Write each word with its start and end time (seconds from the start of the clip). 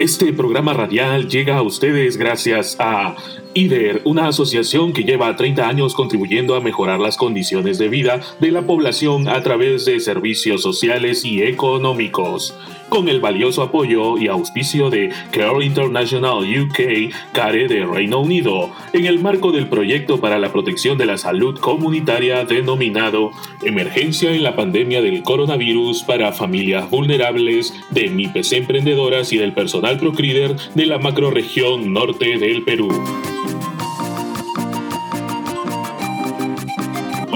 Este 0.00 0.32
programa 0.32 0.72
radial 0.72 1.28
llega 1.28 1.58
a 1.58 1.62
ustedes 1.62 2.16
gracias 2.16 2.74
a 2.80 3.16
IDER, 3.52 4.00
una 4.06 4.28
asociación 4.28 4.94
que 4.94 5.04
lleva 5.04 5.36
30 5.36 5.68
años 5.68 5.92
contribuyendo 5.92 6.54
a 6.54 6.60
mejorar 6.62 6.98
las 6.98 7.18
condiciones 7.18 7.76
de 7.76 7.90
vida 7.90 8.18
de 8.40 8.50
la 8.50 8.62
población 8.62 9.28
a 9.28 9.42
través 9.42 9.84
de 9.84 10.00
servicios 10.00 10.62
sociales 10.62 11.26
y 11.26 11.42
económicos 11.42 12.54
con 12.90 13.08
el 13.08 13.20
valioso 13.20 13.62
apoyo 13.62 14.18
y 14.18 14.28
auspicio 14.28 14.90
de 14.90 15.10
Care 15.30 15.64
International 15.64 16.44
UK, 16.44 17.14
CARE 17.32 17.68
de 17.68 17.86
Reino 17.86 18.20
Unido, 18.20 18.70
en 18.92 19.06
el 19.06 19.20
marco 19.20 19.52
del 19.52 19.68
proyecto 19.68 20.20
para 20.20 20.38
la 20.38 20.52
protección 20.52 20.98
de 20.98 21.06
la 21.06 21.16
salud 21.16 21.58
comunitaria 21.58 22.44
denominado 22.44 23.30
Emergencia 23.62 24.32
en 24.32 24.42
la 24.42 24.56
pandemia 24.56 25.00
del 25.00 25.22
coronavirus 25.22 26.02
para 26.02 26.32
familias 26.32 26.90
vulnerables 26.90 27.72
de 27.90 28.10
MIPES 28.10 28.52
emprendedoras 28.52 29.32
y 29.32 29.38
del 29.38 29.52
personal 29.52 29.98
Procrider 29.98 30.56
de 30.74 30.86
la 30.86 30.98
macroregión 30.98 31.92
norte 31.92 32.38
del 32.38 32.62
Perú. 32.62 32.90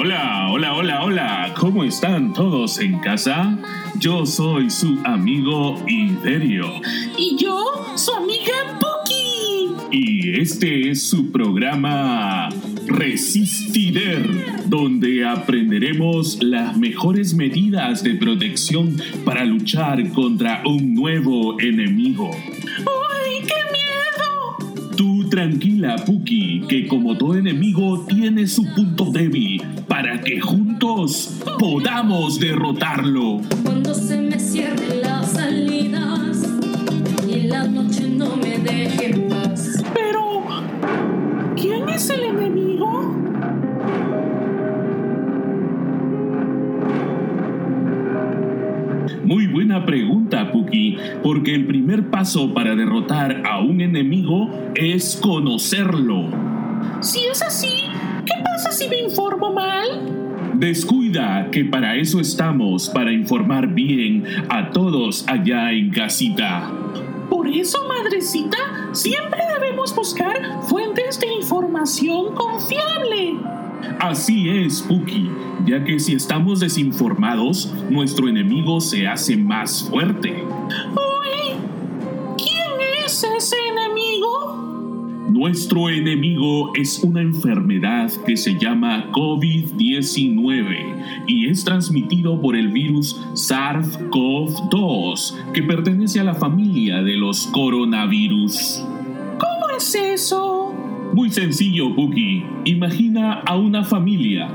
Hola, 0.04 0.50
hola, 0.50 0.74
hola, 0.74 1.02
hola, 1.02 1.54
¿cómo 1.58 1.82
están 1.82 2.34
todos 2.34 2.78
en 2.78 2.98
casa? 2.98 3.58
Yo 3.98 4.26
soy 4.26 4.68
su 4.68 4.98
amigo 5.02 5.82
Iberio. 5.88 6.70
Y 7.16 7.38
yo, 7.38 7.86
su 7.94 8.12
amiga 8.12 8.52
Puki. 8.78 9.70
Y 9.90 10.38
este 10.38 10.90
es 10.90 11.04
su 11.04 11.32
programa 11.32 12.50
Resistider, 12.86 14.68
donde 14.68 15.24
aprenderemos 15.26 16.36
las 16.42 16.76
mejores 16.76 17.32
medidas 17.32 18.02
de 18.02 18.12
protección 18.16 19.00
para 19.24 19.46
luchar 19.46 20.10
contra 20.10 20.62
un 20.66 20.92
nuevo 20.92 21.58
enemigo. 21.58 22.30
¡Uy, 22.30 23.46
qué! 23.46 23.63
Tú 24.96 25.28
tranquila, 25.28 25.96
Puki, 26.06 26.62
que 26.68 26.86
como 26.86 27.18
todo 27.18 27.36
enemigo 27.36 28.06
tiene 28.08 28.46
su 28.46 28.64
punto 28.74 29.06
débil 29.10 29.60
para 29.88 30.20
que 30.20 30.40
juntos 30.40 31.40
podamos 31.58 32.38
derrotarlo. 32.38 33.40
Cuando 33.64 33.92
se 33.92 34.20
me 34.20 34.38
cierren 34.38 35.00
las 35.02 35.32
salidas 35.32 36.48
y 37.28 37.48
la 37.48 37.66
noche 37.66 38.08
no 38.08 38.36
me 38.36 38.58
deje 38.58 39.10
en 39.10 39.28
paz. 39.28 39.82
Pero, 39.92 40.44
¿quién 41.56 41.88
es 41.88 42.10
el 42.10 42.22
enemigo? 42.24 43.14
Muy 49.24 49.46
buena 49.48 49.84
pregunta, 49.84 50.23
paso 52.14 52.54
para 52.54 52.76
derrotar 52.76 53.42
a 53.44 53.58
un 53.58 53.80
enemigo 53.80 54.48
es 54.76 55.18
conocerlo. 55.20 56.28
Si 57.00 57.26
es 57.26 57.42
así, 57.42 57.90
¿qué 58.24 58.34
pasa 58.40 58.70
si 58.70 58.88
me 58.88 59.00
informo 59.00 59.52
mal? 59.52 59.84
Descuida 60.54 61.48
que 61.50 61.64
para 61.64 61.96
eso 61.96 62.20
estamos, 62.20 62.88
para 62.88 63.10
informar 63.10 63.66
bien 63.66 64.22
a 64.48 64.70
todos 64.70 65.24
allá 65.26 65.72
en 65.72 65.90
casita. 65.90 66.70
Por 67.28 67.48
eso, 67.48 67.84
madrecita, 67.88 68.58
siempre 68.92 69.40
debemos 69.58 69.92
buscar 69.92 70.36
fuentes 70.68 71.18
de 71.18 71.32
información 71.32 72.32
confiable. 72.32 73.38
Así 73.98 74.48
es, 74.50 74.82
Puki, 74.82 75.28
ya 75.66 75.82
que 75.82 75.98
si 75.98 76.14
estamos 76.14 76.60
desinformados, 76.60 77.74
nuestro 77.90 78.28
enemigo 78.28 78.80
se 78.80 79.08
hace 79.08 79.36
más 79.36 79.88
fuerte. 79.90 80.44
¿quién 80.94 81.13
es 83.14 83.22
ese 83.22 83.54
enemigo? 83.70 84.58
Nuestro 85.30 85.88
enemigo 85.88 86.72
es 86.74 86.98
una 87.04 87.22
enfermedad 87.22 88.10
que 88.26 88.36
se 88.36 88.58
llama 88.58 89.12
COVID-19 89.12 91.22
y 91.28 91.48
es 91.48 91.64
transmitido 91.64 92.40
por 92.40 92.56
el 92.56 92.72
virus 92.72 93.16
SARS-CoV-2, 93.34 95.52
que 95.52 95.62
pertenece 95.62 96.18
a 96.18 96.24
la 96.24 96.34
familia 96.34 97.04
de 97.04 97.16
los 97.16 97.46
coronavirus. 97.48 98.84
¿Cómo 99.38 99.68
es 99.76 99.94
eso? 99.94 100.74
Muy 101.12 101.30
sencillo, 101.30 101.94
Puki. 101.94 102.42
Imagina 102.64 103.34
a 103.46 103.56
una 103.56 103.84
familia. 103.84 104.48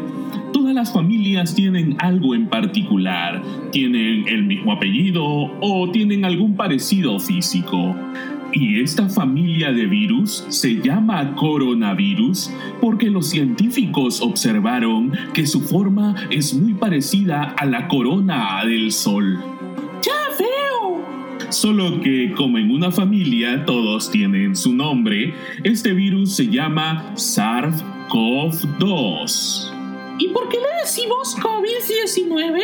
Todas 0.52 0.76
las 0.76 0.92
familias 0.92 1.56
tienen 1.56 1.96
algo 2.00 2.36
en 2.36 2.48
particular. 2.48 3.42
Tienen 3.72 4.28
el 4.28 4.44
mismo 4.44 4.74
apellido 4.74 5.24
o 5.62 5.90
tienen 5.92 6.26
algún 6.26 6.58
parecido 6.58 7.18
físico. 7.20 7.96
Y 8.52 8.82
esta 8.82 9.08
familia 9.10 9.72
de 9.72 9.86
virus 9.86 10.44
se 10.50 10.82
llama 10.82 11.36
coronavirus 11.36 12.52
porque 12.82 13.10
los 13.10 13.30
científicos 13.30 14.22
observaron 14.22 15.14
que 15.34 15.46
su 15.46 15.62
forma 15.62 16.16
es 16.32 16.54
muy 16.54 16.74
parecida 16.74 17.54
a 17.58 17.66
la 17.66 17.88
corona 17.88 18.66
del 18.66 18.92
sol. 18.92 19.40
Ya 20.02 20.12
veo. 20.38 21.06
Solo 21.50 22.02
que 22.02 22.34
como 22.34 22.58
en 22.58 22.72
una 22.72 22.92
familia 22.92 23.66
todos 23.66 24.10
tienen 24.10 24.56
su 24.56 24.74
nombre, 24.74 25.36
este 25.64 25.94
virus 25.94 26.36
se 26.36 26.48
llama 26.48 27.14
SARS-CoV-2. 27.16 29.79
¿Y 30.20 30.28
por 30.30 30.50
qué 30.50 30.58
le 30.58 30.82
decimos 30.84 31.36
COVID-19? 31.38 32.60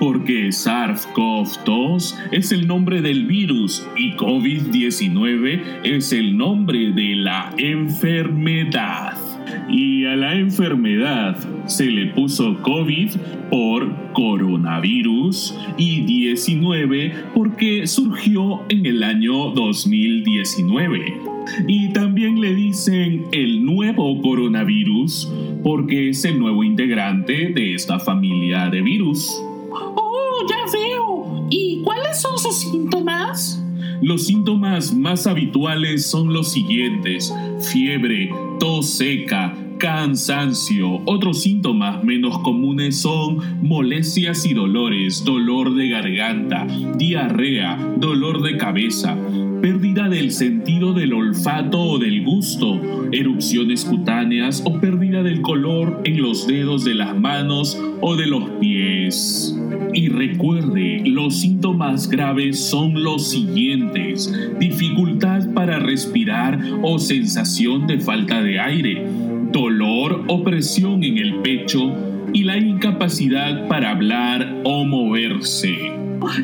Porque 0.00 0.48
SARS-CoV-2 0.48 2.14
es 2.32 2.50
el 2.50 2.66
nombre 2.66 3.02
del 3.02 3.26
virus 3.26 3.86
y 3.94 4.16
COVID-19 4.16 5.82
es 5.84 6.12
el 6.12 6.36
nombre 6.36 6.90
de 6.92 7.14
la 7.16 7.52
enfermedad. 7.58 9.27
Y 9.68 10.04
a 10.06 10.16
la 10.16 10.34
enfermedad 10.34 11.36
se 11.66 11.86
le 11.86 12.06
puso 12.12 12.60
COVID 12.62 13.10
por 13.50 14.12
coronavirus 14.12 15.58
y 15.76 16.02
19 16.02 17.12
porque 17.34 17.86
surgió 17.86 18.62
en 18.68 18.86
el 18.86 19.02
año 19.02 19.50
2019. 19.50 21.20
Y 21.66 21.92
también 21.92 22.40
le 22.40 22.54
dicen 22.54 23.26
el 23.32 23.64
nuevo 23.64 24.20
coronavirus 24.20 25.30
porque 25.62 26.10
es 26.10 26.24
el 26.24 26.38
nuevo 26.38 26.62
integrante 26.64 27.52
de 27.54 27.74
esta 27.74 27.98
familia 27.98 28.68
de 28.68 28.82
virus. 28.82 29.30
Oh, 29.70 30.46
ya 30.48 30.56
veo. 30.72 31.46
¿Y 31.50 31.82
cuáles 31.82 32.20
son 32.20 32.38
sus 32.38 32.58
síntomas? 32.58 33.62
Los 34.00 34.26
síntomas 34.26 34.94
más 34.94 35.26
habituales 35.26 36.06
son 36.06 36.32
los 36.32 36.52
siguientes: 36.52 37.34
fiebre, 37.60 38.30
tos 38.60 38.90
seca, 38.90 39.54
cansancio. 39.78 41.00
Otros 41.04 41.42
síntomas 41.42 42.04
menos 42.04 42.38
comunes 42.40 43.00
son 43.00 43.38
molestias 43.62 44.44
y 44.44 44.54
dolores, 44.54 45.24
dolor 45.24 45.74
de 45.74 45.88
garganta, 45.88 46.66
diarrea, 46.96 47.76
dolor 47.96 48.42
de 48.42 48.56
cabeza, 48.56 49.16
pérdida 49.60 50.08
del 50.08 50.30
sentido 50.32 50.92
del 50.92 51.12
olfato 51.12 51.80
o 51.80 51.98
del 51.98 52.24
gusto, 52.24 52.80
erupciones 53.12 53.84
cutáneas 53.84 54.62
o 54.64 54.80
pérdida 54.80 55.22
del 55.22 55.40
color 55.40 56.00
en 56.04 56.22
los 56.22 56.46
dedos 56.46 56.84
de 56.84 56.94
las 56.94 57.18
manos 57.18 57.80
o 58.00 58.16
de 58.16 58.26
los 58.26 58.44
pies. 58.60 59.56
Y 59.94 60.08
recuerde, 60.08 61.02
los 61.04 61.40
síntomas 61.40 62.08
graves 62.08 62.58
son 62.58 63.02
los 63.02 63.28
siguientes. 63.28 64.32
Dificultad 64.58 65.52
para 65.54 65.78
respirar 65.78 66.58
o 66.82 66.98
sensación 66.98 67.86
de 67.86 68.00
falta 68.00 68.42
de 68.42 68.60
aire. 68.60 69.04
Dolor 69.52 70.24
o 70.28 70.44
presión 70.44 71.02
en 71.04 71.18
el 71.18 71.36
pecho 71.36 72.07
y 72.32 72.44
la 72.44 72.56
incapacidad 72.56 73.66
para 73.68 73.90
hablar 73.90 74.60
o 74.64 74.84
moverse. 74.84 75.92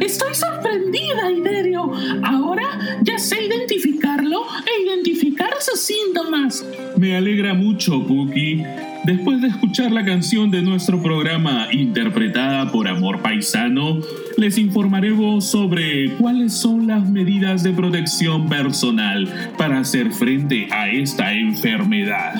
Estoy 0.00 0.34
sorprendida, 0.34 1.30
Iberio. 1.30 1.90
Ahora 2.22 2.78
ya 3.02 3.18
sé 3.18 3.44
identificarlo 3.44 4.42
e 4.64 4.82
identificar 4.82 5.50
sus 5.60 5.80
síntomas. 5.80 6.64
Me 6.96 7.16
alegra 7.16 7.54
mucho, 7.54 8.06
Puki. 8.06 8.62
Después 9.04 9.42
de 9.42 9.48
escuchar 9.48 9.92
la 9.92 10.04
canción 10.04 10.50
de 10.50 10.62
nuestro 10.62 11.02
programa 11.02 11.68
interpretada 11.72 12.72
por 12.72 12.88
Amor 12.88 13.20
Paisano, 13.20 14.00
les 14.38 14.56
informaremos 14.56 15.44
sobre 15.44 16.10
cuáles 16.14 16.54
son 16.54 16.86
las 16.86 17.06
medidas 17.10 17.62
de 17.62 17.72
protección 17.72 18.48
personal 18.48 19.52
para 19.58 19.80
hacer 19.80 20.10
frente 20.12 20.68
a 20.70 20.88
esta 20.88 21.34
enfermedad. 21.34 22.34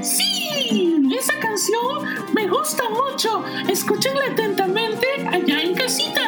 Sí, 0.00 0.95
esa 1.12 1.38
canción 1.38 2.04
me 2.32 2.46
gusta 2.48 2.84
mucho. 2.88 3.44
Escúchenla 3.68 4.26
atentamente 4.32 5.06
allá 5.30 5.62
en 5.62 5.74
casita. 5.74 6.25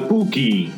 Puki. 0.00 0.70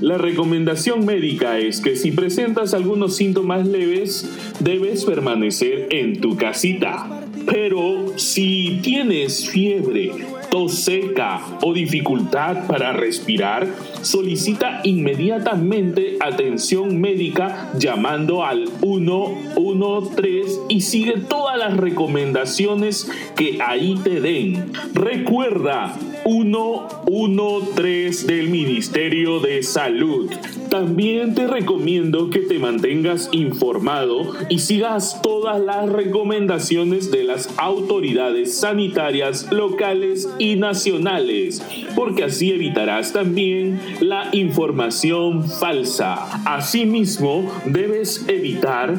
La 0.00 0.16
recomendación 0.16 1.04
médica 1.04 1.58
es 1.58 1.80
que 1.80 1.94
si 1.94 2.10
presentas 2.10 2.72
algunos 2.72 3.16
síntomas 3.16 3.66
leves, 3.66 4.28
debes 4.58 5.04
permanecer 5.04 5.88
en 5.90 6.20
tu 6.20 6.36
casita. 6.36 7.20
Pero 7.46 8.14
si 8.16 8.80
tienes 8.82 9.48
fiebre, 9.48 10.12
tos 10.50 10.74
seca 10.74 11.40
o 11.62 11.72
dificultad 11.72 12.66
para 12.66 12.92
respirar, 12.92 13.68
solicita 14.02 14.80
inmediatamente 14.84 16.16
atención 16.20 17.00
médica 17.00 17.70
llamando 17.78 18.44
al 18.44 18.68
113 18.80 20.60
y 20.68 20.80
sigue 20.80 21.18
todas 21.28 21.58
las 21.58 21.76
recomendaciones 21.76 23.10
que 23.36 23.58
ahí 23.60 23.98
te 24.02 24.20
den. 24.20 24.72
Recuerda, 24.94 25.94
113 26.30 28.26
del 28.26 28.48
Ministerio 28.50 29.40
de 29.40 29.64
Salud. 29.64 30.30
También 30.70 31.34
te 31.34 31.48
recomiendo 31.48 32.30
que 32.30 32.38
te 32.38 32.60
mantengas 32.60 33.28
informado 33.32 34.34
y 34.48 34.60
sigas 34.60 35.20
todas 35.22 35.60
las 35.60 35.90
recomendaciones 35.90 37.10
de 37.10 37.24
las 37.24 37.52
autoridades 37.58 38.54
sanitarias 38.54 39.50
locales 39.50 40.28
y 40.38 40.54
nacionales, 40.54 41.64
porque 41.96 42.24
así 42.24 42.52
evitarás 42.52 43.12
también 43.12 43.80
la 44.00 44.28
información 44.30 45.48
falsa. 45.48 46.26
Asimismo, 46.44 47.50
debes 47.64 48.24
evitar 48.28 48.94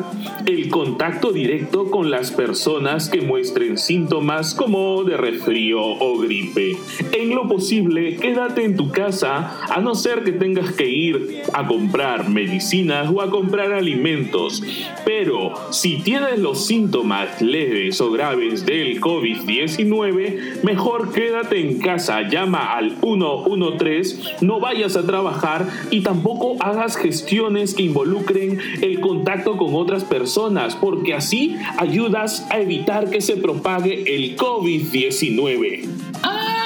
el 0.45 0.67
contacto 0.69 1.31
directo 1.31 1.89
con 1.89 2.11
las 2.11 2.31
personas 2.31 3.07
que 3.07 3.21
muestren 3.21 3.77
síntomas 3.77 4.53
como 4.53 5.05
de 5.05 5.15
resfrío 5.15 5.81
o 5.81 6.17
gripe. 6.17 6.75
En 7.21 7.35
lo 7.35 7.47
posible, 7.47 8.15
quédate 8.15 8.65
en 8.65 8.75
tu 8.75 8.89
casa 8.89 9.59
a 9.69 9.79
no 9.79 9.93
ser 9.93 10.23
que 10.23 10.31
tengas 10.31 10.71
que 10.71 10.89
ir 10.89 11.43
a 11.53 11.67
comprar 11.67 12.27
medicinas 12.27 13.11
o 13.13 13.21
a 13.21 13.29
comprar 13.29 13.73
alimentos. 13.73 14.63
Pero 15.05 15.53
si 15.69 15.99
tienes 15.99 16.39
los 16.39 16.65
síntomas 16.65 17.39
leves 17.39 18.01
o 18.01 18.09
graves 18.09 18.65
del 18.65 18.99
COVID-19, 18.99 20.63
mejor 20.63 21.13
quédate 21.13 21.59
en 21.59 21.77
casa, 21.77 22.27
llama 22.27 22.75
al 22.75 22.97
113, 22.99 24.37
no 24.41 24.59
vayas 24.59 24.95
a 24.95 25.05
trabajar 25.05 25.67
y 25.91 26.01
tampoco 26.01 26.55
hagas 26.59 26.97
gestiones 26.97 27.75
que 27.75 27.83
involucren 27.83 28.57
el 28.81 28.99
contacto 28.99 29.57
con 29.57 29.75
otras 29.75 30.05
personas, 30.05 30.75
porque 30.75 31.13
así 31.13 31.55
ayudas 31.77 32.47
a 32.49 32.59
evitar 32.59 33.11
que 33.11 33.21
se 33.21 33.37
propague 33.37 34.15
el 34.15 34.35
COVID-19. 34.35 35.87
¡Ah! 36.23 36.60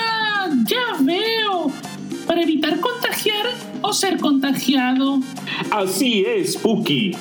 Ya 0.68 0.98
veo. 1.00 1.72
Para 2.26 2.42
evitar 2.42 2.80
contagiar 2.80 3.46
o 3.82 3.94
ser 3.94 4.18
contagiado. 4.20 5.20
Así 5.70 6.24
es, 6.26 6.58
Puki. 6.58 7.16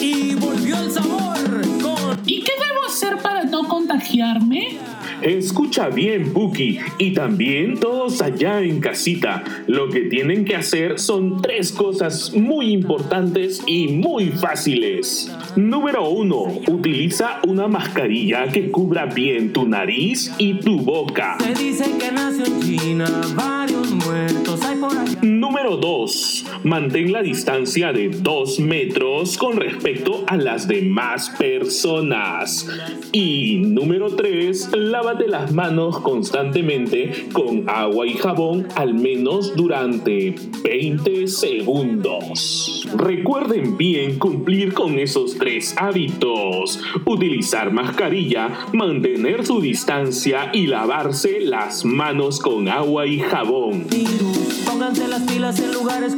Y 0.00 0.34
volvió 0.34 0.78
el 0.78 0.92
sabor 0.92 1.38
con 1.82 2.20
¿Y 2.26 2.42
qué 2.42 2.52
debo 2.58 2.86
hacer 2.86 3.16
para 3.18 3.44
no 3.44 3.66
contagiarme? 3.66 4.78
Escucha 5.22 5.88
bien, 5.88 6.32
Puki, 6.32 6.78
y 6.98 7.12
también 7.12 7.78
todos 7.78 8.22
allá 8.22 8.60
en 8.62 8.80
casita. 8.80 9.44
Lo 9.66 9.88
que 9.88 10.02
tienen 10.02 10.44
que 10.44 10.56
hacer 10.56 10.98
son 10.98 11.42
tres 11.42 11.72
cosas 11.72 12.32
muy 12.34 12.72
importantes 12.72 13.62
y 13.66 13.88
muy 13.88 14.28
fáciles. 14.28 15.30
Número 15.56 16.08
1. 16.08 16.62
Utiliza 16.68 17.40
una 17.46 17.68
mascarilla 17.68 18.48
que 18.48 18.70
cubra 18.70 19.06
bien 19.06 19.52
tu 19.52 19.66
nariz 19.66 20.32
y 20.38 20.54
tu 20.54 20.80
boca. 20.80 21.36
Se 21.40 21.54
dice 21.54 21.84
que 21.98 22.12
nació 22.12 22.46
en 22.46 22.60
China, 22.60 23.20
varios 23.34 23.90
muertos 23.90 24.62
hay 24.64 24.76
por 24.76 24.96
allá. 24.96 25.18
Número 25.22 25.76
2. 25.76 26.46
Mantén 26.64 27.12
la 27.12 27.22
distancia 27.22 27.92
de 27.92 28.08
2 28.08 28.60
metros 28.60 29.38
con 29.38 29.56
respecto 29.56 30.24
a 30.26 30.36
las 30.36 30.66
demás 30.66 31.30
personas. 31.38 32.68
Y 33.12 33.56
número 33.56 34.08
3. 34.14 34.70
Lávate 34.76 35.28
las 35.28 35.52
manos 35.52 36.00
constantemente 36.00 37.28
con 37.32 37.68
agua 37.68 38.06
y 38.06 38.14
jabón 38.14 38.68
al 38.74 38.94
menos 38.94 39.54
durante 39.54 40.34
20 40.62 41.28
segundos. 41.28 42.86
Recuerden 42.96 43.76
bien 43.76 44.18
cumplir 44.18 44.72
con 44.72 44.98
esos 44.98 45.36
tres 45.36 45.74
hábitos. 45.76 46.80
Utilizar 47.04 47.72
mascarilla, 47.72 48.66
mantener 48.72 49.46
su 49.46 49.60
distancia 49.60 50.50
y 50.52 50.66
lavarse 50.66 51.40
las 51.40 51.84
manos 51.84 52.40
con 52.40 52.68
agua 52.68 53.06
y 53.06 53.20
jabón. 53.20 53.86
Pónganse 54.64 55.08
las 55.08 55.22
pilas 55.22 55.58
en 55.60 55.72
lugares 55.72 56.14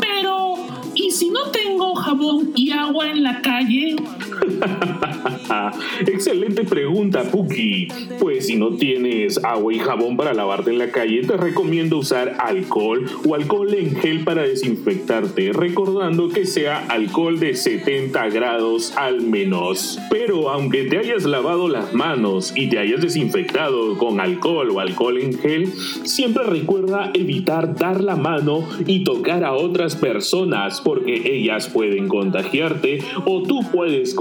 Pero, 0.00 0.54
¿y 0.94 1.10
si 1.12 1.30
no 1.30 1.50
tengo 1.50 1.94
jabón 1.94 2.52
y 2.56 2.72
agua 2.72 3.10
en 3.10 3.22
la 3.22 3.40
calle? 3.42 3.96
Excelente 6.06 6.64
pregunta, 6.64 7.22
Puki. 7.24 7.88
Pues 8.18 8.46
si 8.46 8.56
no 8.56 8.70
tienes 8.76 9.42
agua 9.44 9.72
y 9.72 9.78
jabón 9.78 10.16
para 10.16 10.34
lavarte 10.34 10.70
en 10.70 10.78
la 10.78 10.90
calle, 10.90 11.22
te 11.22 11.36
recomiendo 11.36 11.98
usar 11.98 12.36
alcohol 12.38 13.04
o 13.26 13.34
alcohol 13.34 13.74
en 13.74 13.96
gel 13.96 14.24
para 14.24 14.42
desinfectarte, 14.42 15.52
recordando 15.52 16.28
que 16.28 16.46
sea 16.46 16.86
alcohol 16.88 17.38
de 17.38 17.54
70 17.54 18.28
grados 18.30 18.96
al 18.96 19.22
menos. 19.22 19.98
Pero 20.10 20.50
aunque 20.50 20.84
te 20.84 20.98
hayas 20.98 21.24
lavado 21.24 21.68
las 21.68 21.92
manos 21.94 22.52
y 22.56 22.68
te 22.68 22.78
hayas 22.78 23.00
desinfectado 23.00 23.96
con 23.98 24.20
alcohol 24.20 24.70
o 24.70 24.80
alcohol 24.80 25.18
en 25.18 25.38
gel, 25.38 25.72
siempre 26.04 26.44
recuerda 26.44 27.10
evitar 27.14 27.74
dar 27.74 28.00
la 28.00 28.16
mano 28.16 28.68
y 28.86 29.04
tocar 29.04 29.44
a 29.44 29.52
otras 29.52 29.96
personas 29.96 30.80
porque 30.80 31.22
ellas 31.36 31.68
pueden 31.68 32.08
contagiarte 32.08 33.00
o 33.24 33.42
tú 33.42 33.60
puedes 33.72 34.14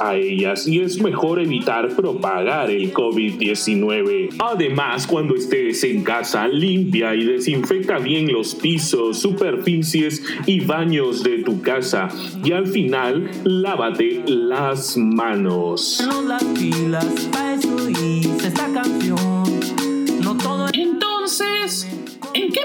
a 0.00 0.16
ellas 0.16 0.66
y 0.66 0.80
es 0.80 1.00
mejor 1.00 1.40
evitar 1.40 1.88
propagar 1.94 2.70
el 2.70 2.92
COVID-19. 2.92 4.36
Además, 4.38 5.06
cuando 5.06 5.34
estés 5.34 5.84
en 5.84 6.02
casa, 6.02 6.46
limpia 6.48 7.14
y 7.14 7.24
desinfecta 7.24 7.98
bien 7.98 8.32
los 8.32 8.54
pisos, 8.54 9.18
superficies 9.18 10.22
y 10.46 10.60
baños 10.60 11.22
de 11.22 11.42
tu 11.42 11.60
casa 11.62 12.08
y 12.42 12.52
al 12.52 12.66
final 12.66 13.30
lávate 13.44 14.22
las 14.26 14.96
manos. 14.96 16.06
Las 16.26 16.44
pilas, 16.44 17.28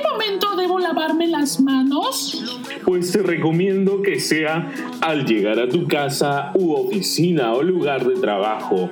momento 0.01 0.55
debo 0.55 0.79
lavarme 0.79 1.27
las 1.27 1.59
manos? 1.59 2.59
Pues 2.85 3.11
te 3.11 3.23
recomiendo 3.23 4.01
que 4.01 4.19
sea 4.19 4.71
al 5.01 5.25
llegar 5.25 5.59
a 5.59 5.69
tu 5.69 5.87
casa 5.87 6.51
u 6.55 6.73
oficina 6.73 7.53
o 7.53 7.63
lugar 7.63 8.05
de 8.05 8.19
trabajo, 8.19 8.89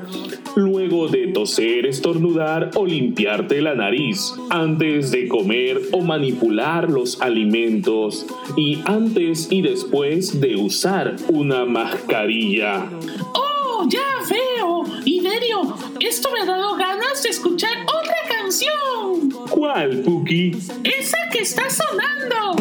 luego 0.55 1.07
de 1.07 1.27
toser, 1.27 1.85
estornudar 1.85 2.71
o 2.75 2.85
limpiarte 2.85 3.61
la 3.61 3.75
nariz, 3.75 4.33
antes 4.49 5.11
de 5.11 5.27
comer 5.27 5.79
o 5.91 6.01
manipular 6.01 6.89
los 6.89 7.21
alimentos 7.21 8.25
y 8.55 8.79
antes 8.85 9.51
y 9.51 9.61
después 9.61 10.39
de 10.39 10.55
usar 10.55 11.15
una 11.29 11.65
mascarilla. 11.65 12.89
¡Oh, 13.33 13.87
ya 13.89 13.99
veo! 14.29 14.83
Iderio, 15.05 15.75
esto 15.99 16.29
me 16.33 16.41
ha 16.41 16.45
dado 16.45 16.75
ganas 16.75 17.23
de 17.23 17.29
escuchar 17.29 17.77
otra 17.83 18.26
canción. 18.48 19.30
¿Cuál, 19.50 20.01
Puki? 20.04 20.51
Esa 20.84 21.18
que 21.32 21.39
está 21.39 21.63
sonando. 21.70 22.56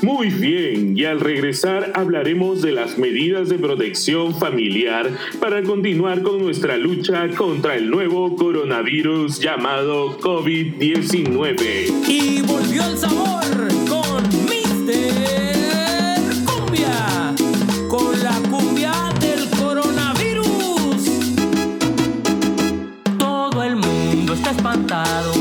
Muy 0.00 0.28
bien, 0.28 0.96
y 0.96 1.04
al 1.04 1.18
regresar 1.18 1.90
hablaremos 1.96 2.62
de 2.62 2.70
las 2.70 2.98
medidas 2.98 3.48
de 3.48 3.58
protección 3.58 4.38
familiar 4.38 5.10
para 5.40 5.64
continuar 5.64 6.22
con 6.22 6.38
nuestra 6.38 6.76
lucha 6.76 7.28
contra 7.36 7.74
el 7.74 7.90
nuevo 7.90 8.36
coronavirus 8.36 9.40
llamado 9.40 10.20
COVID-19. 10.20 12.08
Y 12.08 12.42
volvió 12.42 12.84
el 12.84 12.96
sabor 12.96 13.77
está 24.88 25.37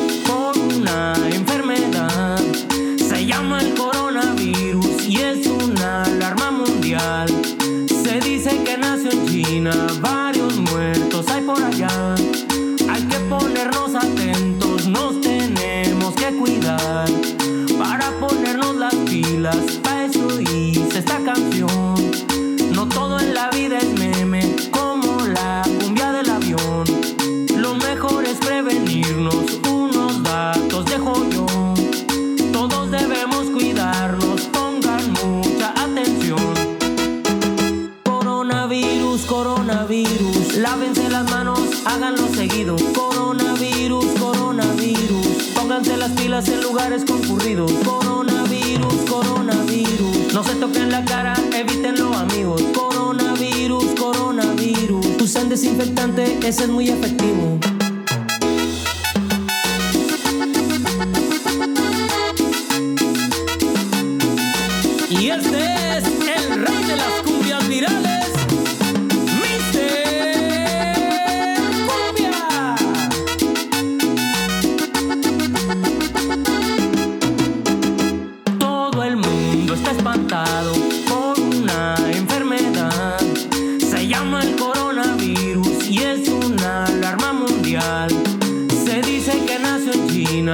nació 90.27 90.39
en 90.39 90.49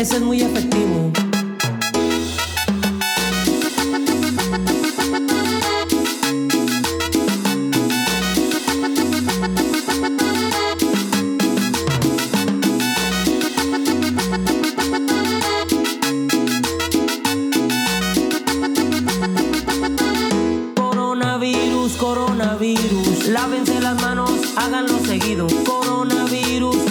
ese 0.00 0.16
es 0.16 0.22
muy 0.22 0.40
efectivo. 0.40 1.10
Coronavirus, 20.76 21.96
coronavirus, 21.96 23.26
lávense 23.26 23.80
las 23.80 24.00
manos, 24.00 24.30
háganlo 24.56 25.00
seguido. 25.00 25.48
Coronavirus, 25.64 26.87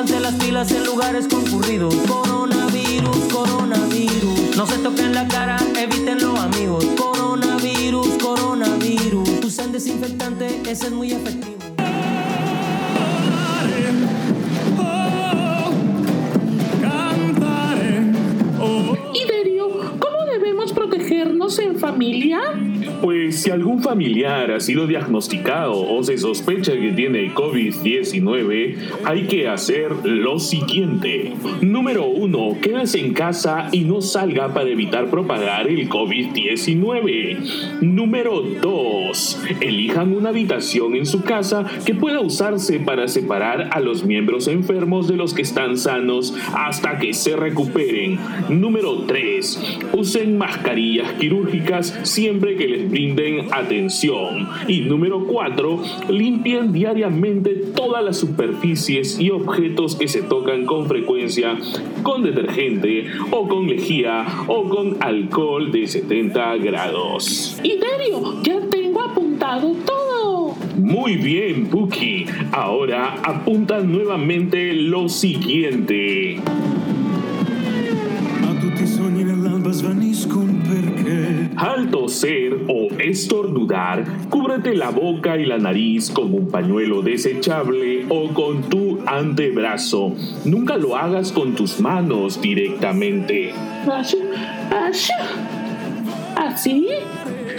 pónganse 0.00 0.20
las 0.20 0.34
pilas 0.36 0.70
en 0.72 0.84
lugares 0.86 1.28
concurridos. 1.28 1.94
Coronavirus, 2.08 3.18
coronavirus, 3.30 4.56
no 4.56 4.66
se 4.66 4.78
toquen 4.78 5.14
la 5.14 5.28
cara, 5.28 5.58
evítenlo 5.76 6.36
amigos. 6.38 6.86
Coronavirus, 6.96 8.08
coronavirus, 8.22 9.28
usen 9.44 9.72
desinfectante, 9.72 10.62
ese 10.66 10.86
es 10.86 10.92
muy 10.92 11.12
efectivo. 11.12 11.59
Si 23.40 23.50
algún 23.50 23.82
familiar 23.82 24.50
ha 24.50 24.60
sido 24.60 24.86
diagnosticado 24.86 25.72
o 25.72 26.02
se 26.02 26.18
sospecha 26.18 26.72
que 26.72 26.92
tiene 26.92 27.32
COVID-19, 27.32 28.76
hay 29.04 29.22
que 29.22 29.48
hacer 29.48 29.92
lo 30.04 30.38
siguiente. 30.38 31.32
Número 31.62 32.04
1. 32.04 32.58
Quédese 32.60 33.00
en 33.00 33.14
casa 33.14 33.70
y 33.72 33.84
no 33.84 34.02
salga 34.02 34.52
para 34.52 34.68
evitar 34.68 35.08
propagar 35.08 35.68
el 35.68 35.88
COVID-19. 35.88 37.80
Número 37.80 38.42
2. 38.42 39.42
Elijan 39.62 40.12
una 40.12 40.28
habitación 40.28 40.94
en 40.94 41.06
su 41.06 41.22
casa 41.22 41.64
que 41.86 41.94
pueda 41.94 42.20
usarse 42.20 42.78
para 42.78 43.08
separar 43.08 43.70
a 43.72 43.80
los 43.80 44.04
miembros 44.04 44.48
enfermos 44.48 45.08
de 45.08 45.16
los 45.16 45.32
que 45.32 45.40
están 45.40 45.78
sanos 45.78 46.34
hasta 46.52 46.98
que 46.98 47.14
se 47.14 47.36
recuperen. 47.36 48.18
Número 48.50 49.04
3. 49.06 49.78
Usen 49.94 50.36
mascarillas 50.36 51.12
quirúrgicas 51.14 51.98
siempre 52.02 52.56
que 52.56 52.68
les 52.68 52.90
brinden 52.90 53.29
atención. 53.50 54.48
Y 54.68 54.80
número 54.82 55.26
4. 55.26 55.82
Limpien 56.08 56.72
diariamente 56.72 57.50
todas 57.74 58.04
las 58.04 58.18
superficies 58.18 59.18
y 59.20 59.30
objetos 59.30 59.96
que 59.96 60.08
se 60.08 60.22
tocan 60.22 60.66
con 60.66 60.86
frecuencia 60.86 61.56
con 62.02 62.22
detergente 62.22 63.06
o 63.30 63.48
con 63.48 63.66
lejía 63.66 64.26
o 64.46 64.68
con 64.68 64.96
alcohol 65.00 65.70
de 65.70 65.86
70 65.86 66.56
grados. 66.56 67.60
Ya 68.42 68.60
tengo 68.70 69.00
apuntado 69.00 69.74
todo. 69.84 70.54
Muy 70.76 71.16
bien, 71.16 71.66
Puki. 71.66 72.26
Ahora 72.52 73.14
apunta 73.22 73.80
nuevamente 73.80 74.72
lo 74.72 75.08
siguiente. 75.08 76.40
Svaniscono 79.80 80.60
perché 80.68 81.50
Al 81.54 81.88
toser 81.88 82.66
o 82.68 82.88
estornudar, 82.98 84.04
cúbrete 84.28 84.74
la 84.74 84.90
boca 84.90 85.38
y 85.38 85.46
la 85.46 85.56
nariz 85.56 86.10
con 86.10 86.34
un 86.34 86.48
pañuelo 86.48 87.00
desechable 87.00 88.04
o 88.08 88.28
con 88.34 88.62
tu 88.68 88.98
antebrazo. 89.06 90.14
Nunca 90.44 90.76
lo 90.76 90.96
hagas 90.96 91.32
con 91.32 91.54
tus 91.54 91.80
manos 91.80 92.40
directamente. 92.40 93.52
Así, 93.86 94.18
así. 96.36 96.86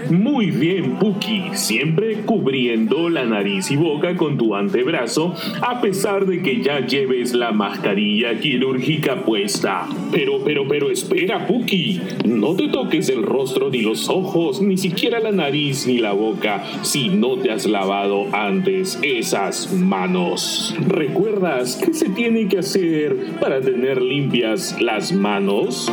Muy 0.10 0.52
bien, 0.52 0.98
Puki, 0.98 1.44
siempre 1.54 2.22
cubriendo 2.26 3.10
la 3.10 3.24
nariz 3.24 3.72
y 3.72 3.76
boca 3.76 4.16
con 4.16 4.38
tu 4.38 4.56
antebrazo, 4.56 5.34
a 5.62 5.80
pesar 5.82 6.26
de 6.26 6.42
que 6.42 6.62
ya 6.62 6.86
lleves 6.86 7.34
la 7.34 7.52
mascarilla 7.52 8.40
quirúrgica 8.40 9.24
puesta. 9.24 9.88
Pero, 10.12 10.44
pero, 10.44 10.68
pero 10.68 10.90
espera, 10.90 11.48
Puki, 11.48 12.02
no 12.26 12.56
te 12.56 12.68
toques 12.68 13.10
el 13.10 13.24
rostro 13.24 13.70
ni 13.70 13.82
los 13.82 14.10
ojos, 14.10 14.62
ni 14.62 14.78
siquiera 14.78 15.20
la 15.20 15.32
nariz 15.32 15.88
ni 15.88 16.00
la 16.00 16.14
boca, 16.14 16.64
si 16.82 17.10
no 17.10 17.38
te 17.38 17.52
has 17.52 17.66
lavado 17.66 18.28
antes 18.34 19.00
esas 19.02 19.72
manos. 19.74 20.76
¿Recuerdas 20.88 21.82
qué 21.84 21.94
se 21.94 22.10
tiene 22.10 22.48
que 22.48 22.60
hacer 22.60 23.38
para 23.40 23.62
tener 23.62 24.02
limpias 24.02 24.82
las 24.82 25.14
manos? 25.14 25.92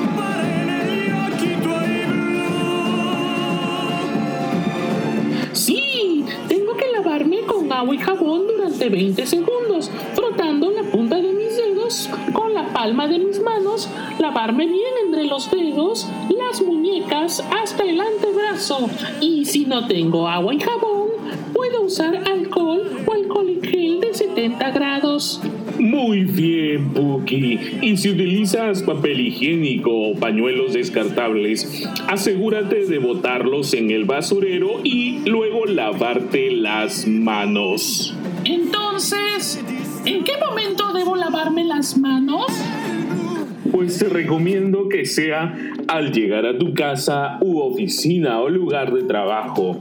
Agua 7.78 7.94
y 7.94 7.98
jabón 7.98 8.46
durante 8.48 8.88
20 8.88 9.24
segundos, 9.24 9.90
frotando 10.14 10.70
la 10.70 10.82
punta 10.90 11.16
de 11.16 11.32
mis 11.32 11.56
dedos 11.56 12.10
con 12.32 12.52
la 12.52 12.72
palma 12.72 13.06
de 13.06 13.20
mis 13.20 13.40
manos, 13.40 13.88
lavarme 14.18 14.66
bien 14.66 14.94
entre 15.06 15.24
los 15.24 15.48
dedos, 15.50 16.08
las 16.28 16.60
muñecas 16.60 17.44
hasta 17.52 17.84
el 17.84 18.00
antebrazo. 18.00 18.90
Y 19.20 19.44
si 19.44 19.64
no 19.64 19.86
tengo 19.86 20.26
agua 20.26 20.54
y 20.54 20.60
jabón, 20.60 21.08
puedo 21.54 21.82
usar 21.82 22.16
alcohol 22.28 23.04
o 23.06 23.12
alcohol 23.12 23.48
en 23.48 23.62
gel 23.62 24.00
de 24.00 24.12
70 24.12 24.70
grados. 24.70 25.40
Muy 25.78 26.24
bien, 26.24 26.90
Puki. 26.92 27.58
Y 27.82 27.96
si 27.96 28.10
utilizas 28.10 28.82
papel 28.82 29.20
higiénico 29.20 29.90
o 29.90 30.14
pañuelos 30.14 30.72
descartables, 30.72 31.88
asegúrate 32.08 32.86
de 32.86 32.98
botarlos 32.98 33.74
en 33.74 33.90
el 33.90 34.04
basurero 34.04 34.80
y 34.82 35.20
luego 35.24 35.66
lavarte 35.66 36.50
las 36.50 37.06
manos. 37.06 38.14
Entonces, 38.44 39.62
¿en 40.04 40.24
qué 40.24 40.32
momento 40.44 40.92
debo 40.92 41.14
lavarme 41.14 41.64
las 41.64 41.96
manos? 41.96 42.46
Pues 43.72 43.98
te 43.98 44.08
recomiendo 44.08 44.88
que 44.88 45.04
sea 45.04 45.56
al 45.88 46.12
llegar 46.12 46.46
a 46.46 46.58
tu 46.58 46.74
casa 46.74 47.38
u 47.40 47.58
oficina 47.58 48.40
o 48.40 48.48
lugar 48.48 48.92
de 48.92 49.02
trabajo, 49.02 49.80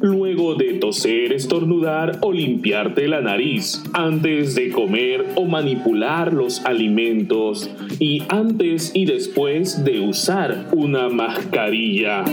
luego 0.00 0.54
de 0.54 0.74
toser, 0.74 1.32
estornudar 1.32 2.18
o 2.22 2.32
limpiarte 2.32 3.08
la 3.08 3.20
nariz, 3.20 3.82
antes 3.92 4.54
de 4.54 4.70
comer 4.70 5.24
o 5.34 5.44
manipular 5.44 6.32
los 6.32 6.64
alimentos 6.64 7.70
y 7.98 8.22
antes 8.28 8.92
y 8.94 9.06
después 9.06 9.84
de 9.84 10.00
usar 10.00 10.68
una 10.72 11.08
mascarilla. 11.08 12.24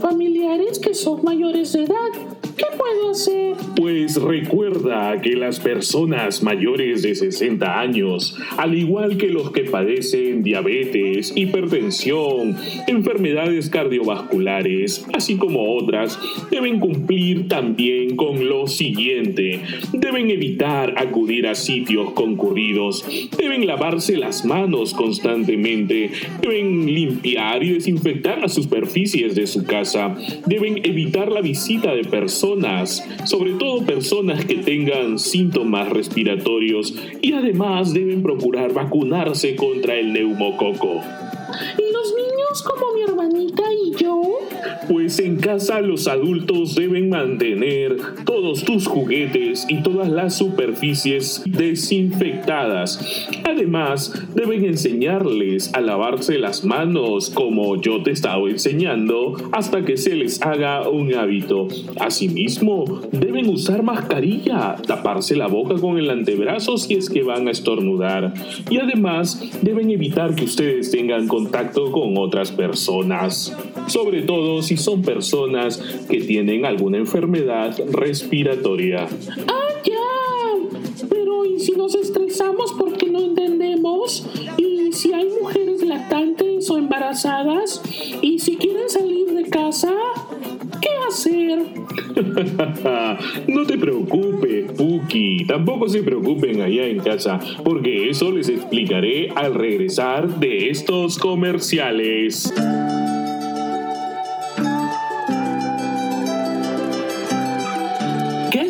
Familiares 0.00 0.78
que 0.78 0.94
son 0.94 1.22
mayores 1.22 1.72
de 1.72 1.84
edad. 1.84 2.27
Pues 3.76 4.16
recuerda 4.16 5.20
que 5.20 5.34
las 5.34 5.60
personas 5.60 6.42
mayores 6.42 7.02
de 7.02 7.14
60 7.14 7.80
años, 7.80 8.36
al 8.56 8.76
igual 8.76 9.16
que 9.16 9.28
los 9.28 9.50
que 9.50 9.64
padecen 9.64 10.42
diabetes, 10.42 11.32
hipertensión, 11.34 12.56
enfermedades 12.86 13.70
cardiovasculares, 13.70 15.06
así 15.12 15.36
como 15.36 15.76
otras, 15.76 16.18
deben 16.50 16.80
cumplir 16.80 17.48
también 17.48 18.16
con 18.16 18.48
lo 18.48 18.66
siguiente. 18.66 19.60
Deben 19.92 20.30
evitar 20.30 20.94
acudir 20.96 21.46
a 21.46 21.54
sitios 21.54 22.12
concurridos, 22.12 23.04
deben 23.36 23.66
lavarse 23.66 24.16
las 24.16 24.44
manos 24.44 24.92
constantemente, 24.94 26.10
deben 26.40 26.86
limpiar 26.86 27.62
y 27.62 27.74
desinfectar 27.74 28.40
las 28.40 28.54
superficies 28.54 29.34
de 29.34 29.46
su 29.46 29.64
casa, 29.64 30.16
deben 30.46 30.78
evitar 30.84 31.30
la 31.30 31.40
visita 31.40 31.94
de 31.94 32.04
personas 32.04 33.07
sobre 33.24 33.52
todo 33.52 33.84
personas 33.84 34.44
que 34.44 34.56
tengan 34.56 35.18
síntomas 35.18 35.88
respiratorios 35.88 36.94
y 37.20 37.32
además 37.32 37.92
deben 37.92 38.22
procurar 38.22 38.72
vacunarse 38.72 39.56
contra 39.56 39.96
el 39.96 40.12
neumococo. 40.12 41.00
¿Y 41.78 41.92
los 41.92 42.14
niños 42.14 42.62
como 42.62 42.94
mi 42.94 43.02
hermanita 43.02 43.62
y 43.72 43.94
yo? 43.96 44.22
Pues 44.88 45.18
en 45.18 45.36
casa 45.36 45.80
los 45.80 46.08
adultos 46.08 46.74
deben 46.74 47.10
mantener 47.10 47.96
todos 48.24 48.64
tus 48.64 48.86
juguetes 48.86 49.66
y 49.68 49.82
todas 49.82 50.08
las 50.08 50.36
superficies 50.38 51.42
desinfectadas. 51.44 53.28
Además, 53.44 54.26
deben 54.34 54.64
enseñarles 54.64 55.74
a 55.74 55.80
lavarse 55.80 56.38
las 56.38 56.64
manos 56.64 57.30
como 57.30 57.80
yo 57.80 58.02
te 58.02 58.12
estaba 58.12 58.48
enseñando 58.48 59.36
hasta 59.52 59.84
que 59.84 59.96
se 59.96 60.14
les 60.14 60.40
haga 60.42 60.88
un 60.88 61.14
hábito. 61.14 61.68
Asimismo, 62.00 63.02
deben 63.12 63.48
usar 63.48 63.82
mascarilla, 63.82 64.76
taparse 64.86 65.36
la 65.36 65.48
boca 65.48 65.74
con 65.74 65.98
el 65.98 66.08
antebrazo 66.08 66.78
si 66.78 66.94
es 66.94 67.10
que 67.10 67.22
van 67.22 67.48
a 67.48 67.50
estornudar. 67.50 68.32
Y 68.70 68.78
además, 68.78 69.42
deben 69.60 69.90
evitar 69.90 70.34
que 70.34 70.44
ustedes 70.44 70.90
tengan 70.90 71.28
contacto 71.28 71.90
con 71.92 72.16
otras 72.16 72.52
personas. 72.52 73.54
Sobre 73.86 74.22
todo 74.22 74.62
si 74.62 74.77
son 74.78 75.02
personas 75.02 75.78
que 76.08 76.20
tienen 76.20 76.64
alguna 76.64 76.98
enfermedad 76.98 77.78
respiratoria. 77.90 79.06
¡Ah, 79.46 79.68
ya! 79.84 81.06
Pero 81.08 81.44
¿y 81.44 81.58
si 81.60 81.72
nos 81.72 81.94
estresamos 81.94 82.72
porque 82.78 83.10
no 83.10 83.20
entendemos? 83.20 84.26
¿Y 84.56 84.92
si 84.92 85.12
hay 85.12 85.28
mujeres 85.40 85.84
lactantes 85.84 86.70
o 86.70 86.78
embarazadas? 86.78 87.82
¿Y 88.22 88.38
si 88.38 88.56
quieren 88.56 88.88
salir 88.88 89.26
de 89.32 89.44
casa? 89.44 89.94
¿Qué 90.80 90.88
hacer? 91.08 91.58
no 93.48 93.66
te 93.66 93.78
preocupes, 93.78 94.72
Puki. 94.72 95.44
Tampoco 95.46 95.88
se 95.88 96.02
preocupen 96.02 96.60
allá 96.60 96.86
en 96.86 96.98
casa, 96.98 97.38
porque 97.64 98.08
eso 98.10 98.30
les 98.30 98.48
explicaré 98.48 99.28
al 99.34 99.54
regresar 99.54 100.40
de 100.40 100.70
estos 100.70 101.18
comerciales. 101.18 102.52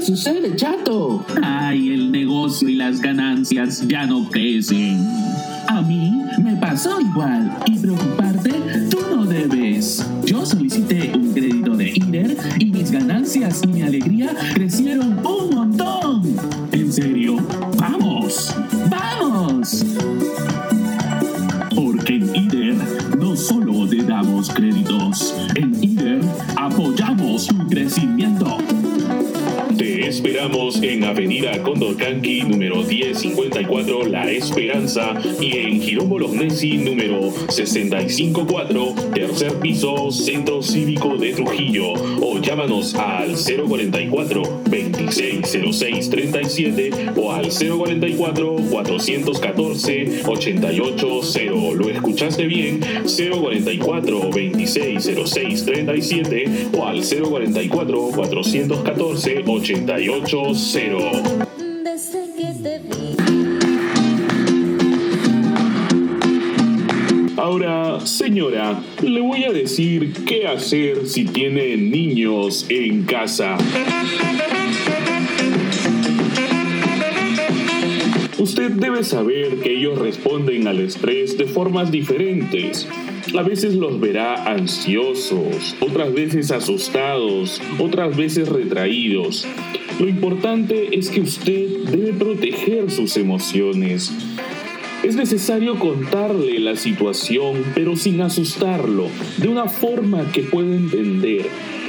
Sucede, 0.08 0.56
chato? 0.56 1.22
Ay, 1.42 1.90
el 1.92 2.10
negocio 2.10 2.66
y 2.66 2.76
las 2.76 3.02
ganancias 3.02 3.86
ya 3.86 4.06
no 4.06 4.26
crecen. 4.30 5.06
A 5.68 5.82
mí 5.82 6.22
me 6.42 6.56
pasó 6.56 6.98
igual. 6.98 7.54
Y 7.66 7.78
preocuparte, 7.78 8.54
tú 8.88 9.00
no 9.14 9.26
debes. 9.26 10.02
Yo 10.24 10.46
solicité 10.46 11.12
un 11.14 11.34
crédito 11.34 11.76
de 11.76 11.92
IDER 11.94 12.38
y 12.58 12.64
mis 12.64 12.90
ganancias 12.90 13.60
y 13.64 13.66
mi 13.66 13.82
alegría 13.82 14.34
crecieron 14.54 15.18
un 15.26 15.54
montón. 15.54 16.22
¿En 16.72 16.90
serio? 16.90 17.36
¡Vamos! 17.76 18.56
¡Vamos! 18.88 19.84
Porque 21.74 22.14
en 22.14 22.34
IDER 22.34 22.76
no 23.18 23.36
solo 23.36 23.86
te 23.86 24.02
damos 24.04 24.48
créditos, 24.48 25.34
en 25.54 25.84
IDER 25.84 26.22
apoyamos 26.56 27.46
tu 27.46 27.58
crecimiento. 27.68 28.37
Avenida 31.08 31.62
Condorcanqui 31.62 32.42
número 32.42 32.82
1054 32.82 34.06
La 34.06 34.30
Esperanza 34.30 35.14
y 35.40 35.56
en 35.56 35.80
Girón 35.80 36.10
Bolognesi 36.10 36.76
número 36.76 37.32
654 37.48 38.94
tercer 39.14 39.54
piso 39.54 40.10
Centro 40.10 40.62
Cívico 40.62 41.16
de 41.16 41.32
Trujillo. 41.32 41.92
O 42.20 42.38
llámanos 42.38 42.94
al 42.94 43.36
044 43.36 44.42
2606 44.64 44.87
37 46.10 46.90
o 47.16 47.32
al 47.32 47.48
044 47.50 48.56
414 48.70 50.22
880 50.26 50.72
¿Lo 51.74 51.88
escuchaste 51.88 52.46
bien? 52.46 52.80
044 53.04 54.18
2606 54.18 55.64
37 55.64 56.68
o 56.76 56.86
al 56.86 57.02
044 57.02 58.10
414 58.14 59.44
880 59.46 59.96
Desde 61.84 62.34
que 62.36 62.52
te 62.62 62.78
vi. 62.80 63.16
Ahora, 67.36 68.04
señora, 68.04 68.82
le 69.00 69.20
voy 69.20 69.44
a 69.44 69.52
decir 69.52 70.12
qué 70.26 70.46
hacer 70.46 71.06
si 71.06 71.24
tiene 71.24 71.76
niños 71.76 72.66
en 72.68 73.04
casa. 73.04 73.56
Usted 78.38 78.70
debe 78.70 79.02
saber 79.02 79.58
que 79.58 79.76
ellos 79.76 79.98
responden 79.98 80.68
al 80.68 80.78
estrés 80.78 81.36
de 81.36 81.46
formas 81.46 81.90
diferentes. 81.90 82.86
A 83.36 83.42
veces 83.42 83.74
los 83.74 83.98
verá 83.98 84.44
ansiosos, 84.44 85.74
otras 85.80 86.14
veces 86.14 86.52
asustados, 86.52 87.60
otras 87.80 88.16
veces 88.16 88.48
retraídos. 88.48 89.44
Lo 89.98 90.08
importante 90.08 90.96
es 90.96 91.10
que 91.10 91.20
usted 91.20 91.66
debe 91.90 92.12
proteger 92.12 92.92
sus 92.92 93.16
emociones. 93.16 94.12
Es 95.02 95.16
necesario 95.16 95.76
contarle 95.76 96.60
la 96.60 96.76
situación, 96.76 97.64
pero 97.74 97.96
sin 97.96 98.20
asustarlo, 98.20 99.08
de 99.38 99.48
una 99.48 99.66
forma 99.66 100.30
que 100.30 100.42
pueda 100.42 100.76
entender. 100.76 101.46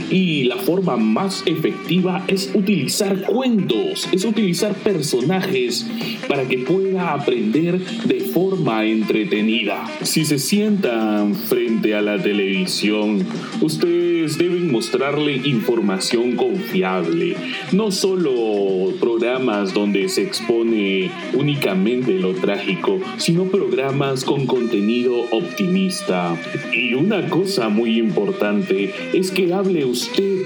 Y 0.10 0.46
la 0.46 0.58
forma 0.58 0.98
más 0.98 1.44
efectiva 1.46 2.24
es 2.28 2.52
utilizar 2.56 3.22
cuentos, 3.26 4.10
es 4.12 4.26
utilizar 4.26 4.74
personajes 4.74 5.86
para 6.28 6.48
que 6.48 6.60
pueda 6.60 7.14
aprender 7.14 7.80
de 7.80 8.20
forma 8.22 8.86
entretenida. 8.86 9.86
Si 10.02 10.26
se 10.26 10.40
sientan 10.40 11.36
frente 11.36 11.94
a 11.94 12.02
la 12.02 12.22
televisión, 12.22 13.26
ustedes 13.62 14.38
deben 14.38 14.72
mostrarle 14.72 15.36
información 15.36 16.36
confiable, 16.36 17.36
no 17.72 17.92
solo 17.92 18.94
programas 19.00 19.74
donde 19.74 20.10
se 20.10 20.24
expone 20.24 21.12
únicamente 21.34 22.14
lo 22.14 22.34
trágico, 22.34 23.00
sino 23.18 23.46
programas 23.46 24.24
con 24.24 24.48
contenido 24.48 25.26
optimista. 25.32 26.36
Y 26.74 26.94
una 26.96 27.30
cosa 27.30 27.70
muy 27.70 28.00
importante 28.00 28.92
es 29.14 29.32
que 29.32 29.54
hable 29.54 29.86
usted 29.86 29.99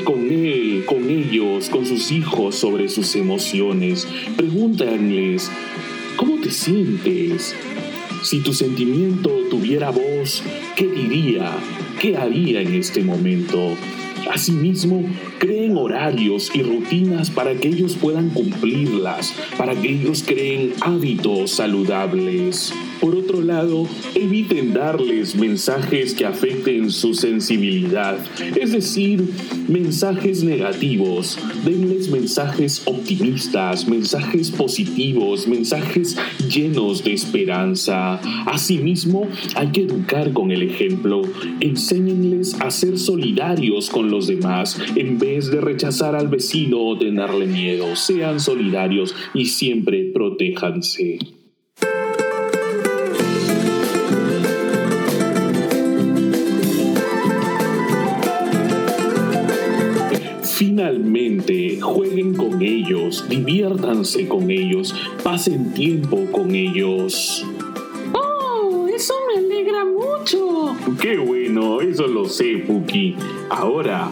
con 0.04 0.32
él, 0.32 0.84
con 0.86 1.10
ellos, 1.10 1.70
con 1.70 1.86
sus 1.86 2.12
hijos 2.12 2.56
sobre 2.56 2.90
sus 2.90 3.16
emociones. 3.16 4.08
Pregúntenles, 4.36 5.52
¿cómo 6.16 6.38
te 6.38 6.52
sientes? 6.52 7.56
Si 8.24 8.40
tu 8.40 8.54
sentimiento 8.54 9.30
tuviera 9.50 9.92
voz, 9.92 10.44
¿qué 10.76 10.88
diría? 10.88 11.52
¿Qué 12.00 12.18
haría 12.18 12.62
en 12.62 12.74
este 12.74 13.04
momento? 13.04 13.76
Asimismo, 14.32 15.04
creen 15.40 15.78
horarios 15.78 16.50
y 16.54 16.64
rutinas 16.64 17.30
para 17.30 17.54
que 17.56 17.68
ellos 17.68 17.98
puedan 18.00 18.30
cumplirlas, 18.30 19.34
para 19.58 19.76
que 19.76 19.90
ellos 19.90 20.24
creen 20.26 20.74
hábitos 20.82 21.52
saludables. 21.52 22.74
Por 23.04 23.18
otro 23.18 23.42
lado, 23.42 23.86
eviten 24.16 24.72
darles 24.72 25.36
mensajes 25.36 26.14
que 26.14 26.26
afecten 26.26 26.90
su 26.90 27.14
sensibilidad, 27.14 28.18
es 28.56 28.72
decir, 28.72 29.28
mensajes 29.68 30.42
negativos. 30.42 31.38
Denles 31.66 32.10
mensajes 32.10 32.82
optimistas, 32.86 33.90
mensajes 33.90 34.52
positivos, 34.52 35.50
mensajes 35.50 36.16
llenos 36.48 37.04
de 37.04 37.12
esperanza. 37.12 38.22
Asimismo, 38.46 39.28
hay 39.56 39.68
que 39.74 39.82
educar 39.82 40.32
con 40.32 40.52
el 40.52 40.64
ejemplo. 40.64 41.24
Enséñenles 41.60 42.56
a 42.62 42.72
ser 42.72 42.98
solidarios 42.98 43.90
con 43.90 44.12
los 44.12 44.28
demás 44.28 44.80
en 44.96 45.20
vez 45.20 45.52
de 45.52 45.60
rechazar 45.60 46.16
al 46.16 46.30
vecino 46.30 46.80
o 46.80 46.98
tenerle 46.98 47.48
miedo. 47.48 47.98
Sean 47.98 48.40
solidarios 48.40 49.14
y 49.34 49.48
siempre 49.48 50.10
protéjanse. 50.14 51.43
Finalmente, 60.56 61.82
jueguen 61.82 62.36
con 62.36 62.62
ellos, 62.62 63.26
diviértanse 63.28 64.28
con 64.28 64.52
ellos, 64.52 64.94
pasen 65.24 65.74
tiempo 65.74 66.28
con 66.32 66.54
ellos. 66.54 67.44
¡Oh! 68.14 68.88
Eso 68.88 69.16
me 69.28 69.40
alegra 69.40 69.84
mucho. 69.84 70.76
Qué 71.02 71.18
bueno, 71.18 71.82
eso 71.82 72.06
lo 72.06 72.26
sé, 72.26 72.64
Puki. 72.68 73.16
Ahora, 73.50 74.12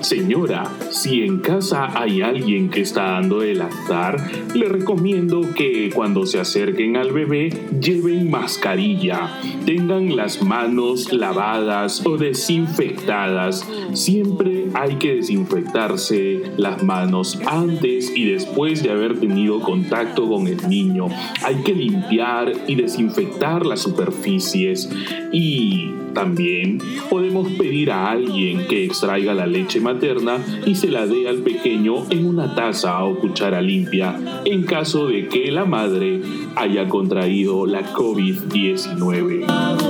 Señora, 0.00 0.64
si 0.90 1.22
en 1.22 1.38
casa 1.38 1.88
hay 1.94 2.22
alguien 2.22 2.70
que 2.70 2.80
está 2.80 3.02
dando 3.02 3.42
el 3.42 3.58
lactar, 3.58 4.16
le 4.54 4.66
recomiendo 4.66 5.42
que 5.54 5.90
cuando 5.94 6.24
se 6.24 6.40
acerquen 6.40 6.96
al 6.96 7.12
bebé 7.12 7.50
lleven 7.80 8.30
mascarilla, 8.30 9.40
tengan 9.66 10.16
las 10.16 10.42
manos 10.42 11.12
lavadas 11.12 12.04
o 12.06 12.16
desinfectadas. 12.16 13.68
Siempre 13.92 14.68
hay 14.72 14.96
que 14.96 15.16
desinfectarse 15.16 16.42
las 16.56 16.82
manos 16.82 17.38
antes 17.46 18.10
y 18.14 18.24
después 18.24 18.82
de 18.82 18.90
haber 18.90 19.20
tenido 19.20 19.60
contacto 19.60 20.28
con 20.28 20.46
el 20.46 20.66
niño. 20.68 21.08
Hay 21.44 21.56
que 21.56 21.74
limpiar 21.74 22.52
y 22.66 22.74
desinfectar 22.74 23.66
las 23.66 23.80
superficies 23.80 24.88
y 25.32 25.99
también 26.14 26.78
podemos 27.08 27.48
pedir 27.52 27.90
a 27.92 28.10
alguien 28.10 28.66
que 28.68 28.84
extraiga 28.84 29.34
la 29.34 29.46
leche 29.46 29.80
materna 29.80 30.38
y 30.66 30.74
se 30.74 30.88
la 30.88 31.06
dé 31.06 31.28
al 31.28 31.38
pequeño 31.38 32.10
en 32.10 32.26
una 32.26 32.54
taza 32.54 33.02
o 33.04 33.18
cuchara 33.18 33.60
limpia 33.62 34.18
en 34.44 34.64
caso 34.64 35.08
de 35.08 35.28
que 35.28 35.50
la 35.50 35.64
madre 35.64 36.20
haya 36.56 36.88
contraído 36.88 37.66
la 37.66 37.92
COVID-19. 37.92 39.89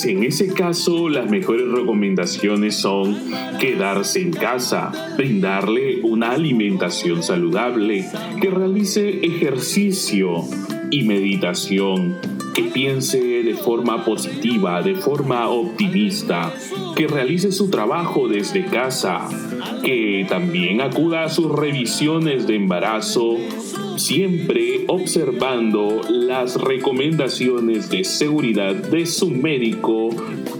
Pues 0.00 0.12
en 0.12 0.24
ese 0.24 0.54
caso 0.54 1.10
las 1.10 1.28
mejores 1.28 1.68
recomendaciones 1.68 2.74
son 2.74 3.18
quedarse 3.58 4.22
en 4.22 4.30
casa, 4.30 4.92
brindarle 5.18 6.00
una 6.02 6.30
alimentación 6.30 7.22
saludable, 7.22 8.06
que 8.40 8.48
realice 8.48 9.20
ejercicio 9.26 10.44
y 10.90 11.02
meditación, 11.02 12.16
que 12.54 12.62
piense 12.62 13.42
de 13.42 13.54
forma 13.56 14.02
positiva, 14.02 14.80
de 14.80 14.94
forma 14.94 15.50
optimista, 15.50 16.50
que 16.96 17.06
realice 17.06 17.52
su 17.52 17.68
trabajo 17.68 18.26
desde 18.26 18.64
casa, 18.64 19.28
que 19.84 20.24
también 20.30 20.80
acuda 20.80 21.24
a 21.24 21.28
sus 21.28 21.52
revisiones 21.52 22.46
de 22.46 22.56
embarazo, 22.56 23.36
siempre 24.00 24.84
observando 24.88 26.00
las 26.08 26.60
recomendaciones 26.60 27.90
de 27.90 28.04
seguridad 28.04 28.74
de 28.74 29.06
su 29.06 29.30
médico. 29.30 30.10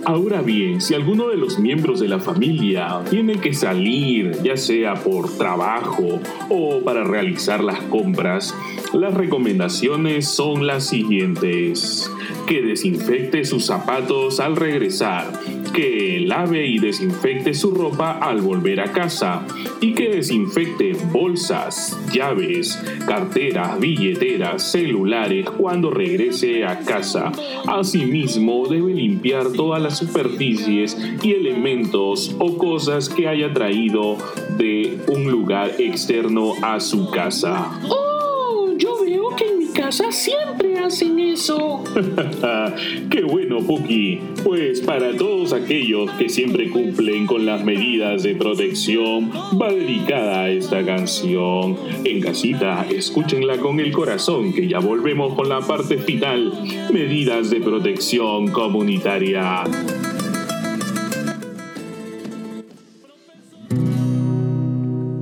Ahora 0.05 0.43
bien, 0.43 0.81
si 0.81 0.95
alguno 0.95 1.29
de 1.29 1.37
los 1.37 1.59
miembros 1.59 2.01
de 2.01 2.09
la 2.09 2.21
familia 2.21 3.01
tiene 3.09 3.41
que 3.41 3.55
salir, 3.55 4.37
ya 4.43 4.57
sea 4.57 4.95
por 4.95 5.37
trabajo 5.37 6.21
o 6.49 6.81
para 6.81 7.05
realizar 7.05 7.65
las 7.65 7.81
compras, 7.85 8.55
las 8.93 9.15
recomendaciones 9.15 10.29
son 10.29 10.67
las 10.67 10.87
siguientes. 10.87 12.11
Que 12.47 12.63
desinfecte 12.63 13.45
sus 13.45 13.67
zapatos 13.67 14.41
al 14.41 14.57
regresar, 14.57 15.31
que 15.73 16.21
lave 16.21 16.67
y 16.67 16.79
desinfecte 16.79 17.55
su 17.55 17.71
ropa 17.71 18.13
al 18.13 18.41
volver 18.41 18.81
a 18.81 18.93
casa 18.93 19.47
y 19.81 19.93
que 19.95 20.09
desinfecte 20.09 20.97
bolsas, 21.13 21.99
llaves, 22.13 22.83
carteras, 23.07 23.79
billeteras, 23.79 24.71
celulares 24.71 25.49
cuando 25.51 25.91
regrese 25.91 26.65
a 26.65 26.81
casa. 26.81 27.33
Asimismo, 27.67 28.67
debe 28.69 28.95
limpiar 28.95 29.53
todas 29.53 29.83
las 29.83 29.99
superficies 29.99 30.97
y 31.23 31.33
elementos 31.33 32.35
o 32.39 32.57
cosas 32.59 33.09
que 33.09 33.29
haya 33.29 33.53
traído 33.53 34.17
de 34.57 35.01
un 35.09 35.31
lugar 35.31 35.73
externo 35.79 36.53
a 36.63 36.81
su 36.81 37.11
casa. 37.11 37.81
¡Oh! 37.89 38.73
Yo 38.77 39.03
veo 39.05 39.37
que 39.37 39.60
casa 39.73 40.11
siempre 40.13 40.79
hacen 40.79 41.19
eso. 41.19 41.83
¡Qué 43.11 43.23
bueno, 43.23 43.59
Puki! 43.59 44.21
Pues 44.45 44.81
para 44.81 45.17
todos 45.17 45.53
aquellos 45.53 46.11
que 46.13 46.29
siempre 46.29 46.71
cumplen 46.71 47.27
con 47.27 47.47
las 47.47 47.65
medidas 47.65 48.23
de 48.23 48.35
protección, 48.35 49.31
va 49.31 49.73
dedicada 49.73 50.51
esta 50.51 50.85
canción. 50.85 51.77
En 52.05 52.21
casita, 52.21 52.87
escúchenla 52.91 53.59
con 53.59 53.81
el 53.81 53.93
corazón, 53.93 54.53
que 54.53 54.69
ya 54.69 54.79
volvemos 54.79 55.35
con 55.35 55.49
la 55.49 55.61
parte 55.61 55.99
final. 55.99 56.53
Medidas 56.93 57.51
de 57.51 57.61
protección 57.61 58.49
comunitaria. 58.49 59.65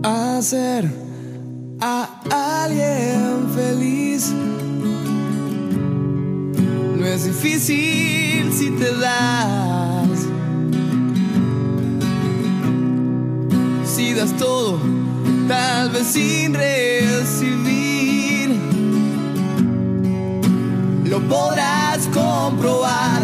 Hacer 0.03 1.09
a 1.81 2.65
alguien 2.65 3.28
no 6.97 7.07
es 7.07 7.25
difícil 7.25 8.53
si 8.53 8.71
te 8.71 8.93
das. 8.95 10.27
Si 13.85 14.15
das 14.15 14.37
todo, 14.37 14.81
tal 15.47 15.91
vez 15.91 16.07
sin 16.07 16.55
recibir, 16.55 18.51
lo 21.05 21.21
podrás 21.29 22.09
comprobar. 22.13 23.23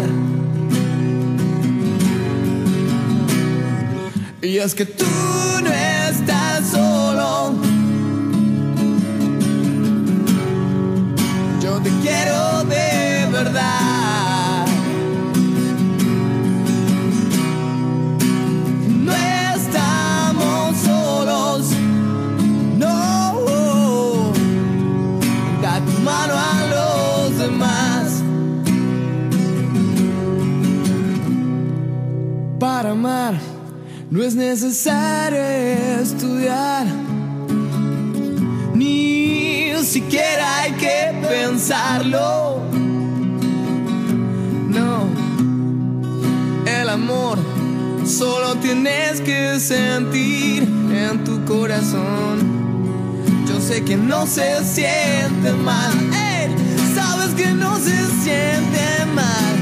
Y 4.41 4.57
es 4.57 4.75
que 4.75 4.85
tú 4.85 5.05
no 5.63 5.71
amar. 32.95 33.33
No 34.09 34.23
es 34.23 34.35
necesario 34.35 35.41
estudiar, 36.01 36.85
ni 38.73 39.73
siquiera 39.83 40.59
hay 40.59 40.71
que 40.73 40.97
pensarlo. 41.27 42.61
No, 44.77 45.07
el 46.65 46.89
amor 46.89 47.37
solo 48.05 48.55
tienes 48.61 49.19
que 49.21 49.59
sentir 49.59 50.63
en 50.63 51.23
tu 51.25 51.43
corazón. 51.45 52.35
Yo 53.47 53.59
sé 53.59 53.83
que 53.83 53.97
no 53.97 54.25
se 54.27 54.63
siente 54.63 55.51
mal, 55.63 55.91
sabes 56.95 57.33
que 57.35 57.47
no 57.47 57.77
se 57.77 57.97
siente 58.23 58.85
mal. 59.13 59.55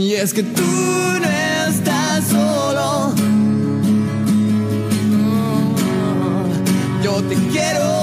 Y 0.00 0.14
es 0.14 0.32
que 0.32 0.42
tú 0.42 0.62
no 0.62 1.41
estás 1.72 2.24
solo. 2.24 3.14
Yo 7.02 7.22
te 7.28 7.34
quiero 7.50 8.01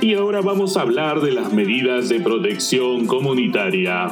y 0.00 0.14
ahora 0.14 0.40
vamos 0.40 0.76
a 0.76 0.82
hablar 0.82 1.20
de 1.20 1.32
las 1.32 1.52
medidas 1.52 2.08
de 2.08 2.20
protección 2.20 3.06
comunitaria. 3.06 4.08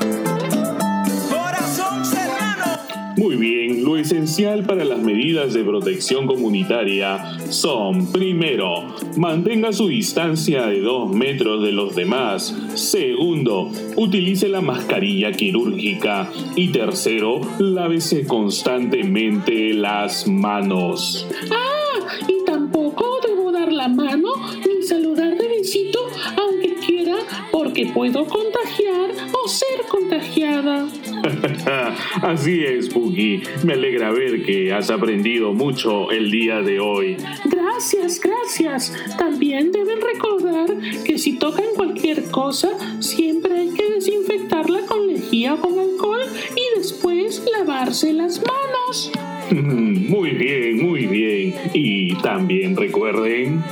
Muy 3.22 3.36
bien, 3.36 3.84
lo 3.84 3.96
esencial 3.96 4.64
para 4.64 4.84
las 4.84 4.98
medidas 4.98 5.54
de 5.54 5.62
protección 5.62 6.26
comunitaria 6.26 7.38
son, 7.50 8.10
primero, 8.10 8.96
mantenga 9.16 9.72
su 9.72 9.88
distancia 9.88 10.66
de 10.66 10.80
2 10.80 11.14
metros 11.14 11.62
de 11.62 11.72
los 11.72 11.94
demás. 11.94 12.56
Segundo, 12.74 13.70
utilice 13.96 14.48
la 14.48 14.60
mascarilla 14.60 15.30
quirúrgica. 15.30 16.30
Y 16.56 16.68
tercero, 16.68 17.40
lávese 17.58 18.26
constantemente 18.26 19.72
las 19.74 20.26
manos. 20.26 21.28
Ah, 21.50 22.06
y 22.26 22.44
tampoco 22.44 23.20
debo 23.24 23.52
dar 23.52 23.70
la 23.72 23.88
mano 23.88 24.32
saludar 24.82 25.36
de 25.36 25.48
besito, 25.48 25.98
aunque 26.36 26.74
quiera, 26.74 27.16
porque 27.50 27.86
puedo 27.86 28.24
contagiar 28.26 29.10
o 29.32 29.48
ser 29.48 29.86
contagiada. 29.88 30.88
Así 32.22 32.64
es, 32.64 32.88
Puki. 32.88 33.42
Me 33.64 33.74
alegra 33.74 34.10
ver 34.10 34.44
que 34.44 34.72
has 34.72 34.90
aprendido 34.90 35.52
mucho 35.52 36.10
el 36.10 36.30
día 36.30 36.60
de 36.60 36.80
hoy. 36.80 37.16
Gracias, 37.44 38.20
gracias. 38.20 38.92
También 39.18 39.72
deben 39.72 40.00
recordar 40.00 40.68
que 41.04 41.18
si 41.18 41.38
tocan 41.38 41.66
cualquier 41.74 42.30
cosa, 42.30 42.70
siempre 43.00 43.54
hay 43.54 43.70
que 43.70 43.90
desinfectarla 43.90 44.80
con 44.86 45.06
lejía 45.06 45.54
o 45.54 45.60
con 45.60 45.78
alcohol 45.78 46.22
y 46.56 46.78
después 46.78 47.42
lavarse 47.58 48.12
las 48.12 48.40
manos. 48.40 49.12
Muy 49.52 50.30
bien, 50.30 50.82
muy 50.82 51.06
bien. 51.06 51.54
Y 51.74 52.14
también 52.16 52.76
recuerden... 52.76 53.62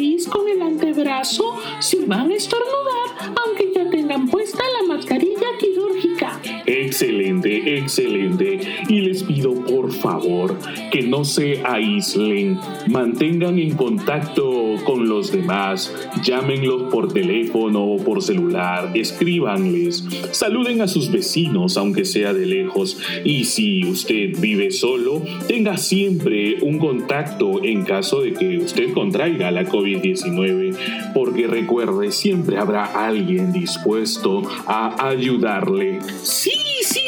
Con 0.00 0.48
el 0.48 0.62
antebrazo 0.62 1.58
si 1.78 2.06
van 2.06 2.30
a 2.30 2.34
estornudar, 2.34 3.34
aunque 3.44 3.70
ya 3.74 3.90
tengan 3.90 4.28
puesta 4.28 4.62
la 4.80 4.94
mascarilla 4.94 5.46
quirúrgica. 5.58 6.40
Excelente, 6.64 7.09
excelente. 7.44 8.60
Y 8.88 9.00
les 9.00 9.22
pido 9.22 9.54
por 9.64 9.92
favor 9.92 10.58
que 10.90 11.02
no 11.02 11.24
se 11.24 11.62
aíslen, 11.64 12.58
mantengan 12.88 13.58
en 13.58 13.74
contacto 13.74 14.76
con 14.84 15.08
los 15.08 15.32
demás, 15.32 15.94
llámenlos 16.22 16.90
por 16.92 17.12
teléfono 17.12 17.84
o 17.84 17.96
por 17.98 18.22
celular, 18.22 18.92
escríbanles, 18.94 20.04
saluden 20.32 20.80
a 20.80 20.88
sus 20.88 21.10
vecinos 21.10 21.76
aunque 21.76 22.04
sea 22.04 22.32
de 22.32 22.46
lejos. 22.46 22.98
Y 23.24 23.44
si 23.44 23.84
usted 23.84 24.38
vive 24.38 24.70
solo, 24.70 25.22
tenga 25.46 25.76
siempre 25.76 26.56
un 26.62 26.78
contacto 26.78 27.62
en 27.62 27.84
caso 27.84 28.22
de 28.22 28.32
que 28.32 28.58
usted 28.58 28.92
contraiga 28.92 29.50
la 29.50 29.64
COVID-19, 29.64 31.12
porque 31.14 31.46
recuerde, 31.46 32.12
siempre 32.12 32.58
habrá 32.58 33.06
alguien 33.06 33.52
dispuesto 33.52 34.42
a 34.66 35.08
ayudarle. 35.08 35.98
Sí, 36.22 36.50
sí, 36.82 36.99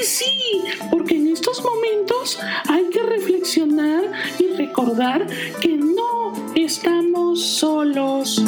porque 0.90 1.16
en 1.16 1.28
estos 1.28 1.62
momentos 1.62 2.38
hay 2.68 2.84
que 2.90 3.02
reflexionar 3.02 4.12
y 4.38 4.48
recordar 4.56 5.26
que 5.60 5.76
no 5.76 6.32
estamos 6.54 7.42
solos. 7.44 8.42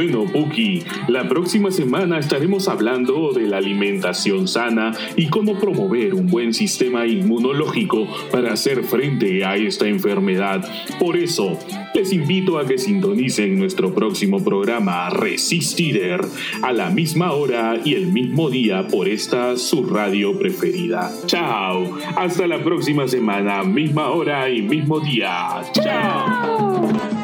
Bueno, 0.00 0.24
Puki. 0.24 0.82
La 1.08 1.28
próxima 1.28 1.70
semana 1.70 2.18
estaremos 2.18 2.68
hablando 2.68 3.34
de 3.34 3.46
la 3.46 3.58
alimentación 3.58 4.48
sana 4.48 4.92
y 5.14 5.28
cómo 5.28 5.58
promover 5.58 6.14
un 6.14 6.26
buen 6.26 6.54
sistema 6.54 7.06
inmunológico 7.06 8.08
para 8.32 8.54
hacer 8.54 8.82
frente 8.84 9.44
a 9.44 9.56
esta 9.56 9.86
enfermedad. 9.88 10.66
Por 10.98 11.18
eso, 11.18 11.58
les 11.94 12.14
invito 12.14 12.58
a 12.58 12.66
que 12.66 12.78
sintonicen 12.78 13.58
nuestro 13.58 13.92
próximo 13.92 14.42
programa 14.42 15.10
Resistider 15.10 16.22
a 16.62 16.72
la 16.72 16.88
misma 16.88 17.32
hora 17.32 17.78
y 17.84 17.92
el 17.92 18.06
mismo 18.06 18.48
día 18.48 18.88
por 18.88 19.06
esta 19.06 19.58
su 19.58 19.84
radio 19.84 20.38
preferida. 20.38 21.12
Chao. 21.26 21.98
Hasta 22.16 22.46
la 22.46 22.64
próxima 22.64 23.06
semana, 23.06 23.64
misma 23.64 24.08
hora 24.08 24.48
y 24.48 24.62
mismo 24.62 24.98
día. 24.98 25.60
Chao. 25.74 27.19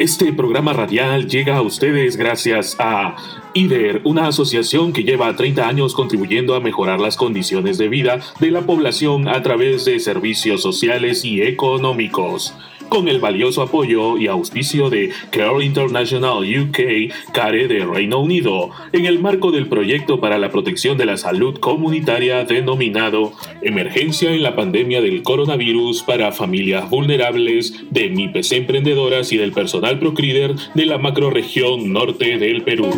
Este 0.00 0.32
programa 0.32 0.72
radial 0.72 1.28
llega 1.28 1.56
a 1.56 1.62
ustedes 1.62 2.16
gracias 2.16 2.74
a 2.80 3.14
IDER, 3.54 4.00
una 4.02 4.26
asociación 4.26 4.92
que 4.92 5.04
lleva 5.04 5.36
30 5.36 5.68
años 5.68 5.94
contribuyendo 5.94 6.56
a 6.56 6.60
mejorar 6.60 6.98
las 6.98 7.16
condiciones 7.16 7.78
de 7.78 7.88
vida 7.88 8.18
de 8.40 8.50
la 8.50 8.62
población 8.62 9.28
a 9.28 9.40
través 9.42 9.84
de 9.84 10.00
servicios 10.00 10.62
sociales 10.62 11.24
y 11.24 11.42
económicos. 11.42 12.54
Con 12.94 13.08
el 13.08 13.18
valioso 13.18 13.60
apoyo 13.60 14.18
y 14.18 14.28
auspicio 14.28 14.88
de 14.88 15.10
Care 15.30 15.64
International 15.64 16.44
UK, 16.44 17.12
CARE 17.32 17.66
de 17.66 17.84
Reino 17.84 18.20
Unido, 18.20 18.70
en 18.92 19.06
el 19.06 19.18
marco 19.18 19.50
del 19.50 19.66
proyecto 19.66 20.20
para 20.20 20.38
la 20.38 20.52
protección 20.52 20.96
de 20.96 21.04
la 21.04 21.16
salud 21.16 21.58
comunitaria 21.58 22.44
denominado 22.44 23.32
Emergencia 23.62 24.30
en 24.30 24.44
la 24.44 24.54
pandemia 24.54 25.00
del 25.00 25.24
coronavirus 25.24 26.04
para 26.04 26.30
familias 26.30 26.88
vulnerables 26.88 27.84
de 27.90 28.10
MIPES 28.10 28.52
emprendedoras 28.52 29.32
y 29.32 29.38
del 29.38 29.50
personal 29.50 29.98
Procreader 29.98 30.54
de 30.76 30.86
la 30.86 30.98
macroregión 30.98 31.92
norte 31.92 32.38
del 32.38 32.62
Perú. 32.62 32.92